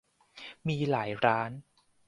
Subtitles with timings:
[0.67, 1.51] มีหลายร้าน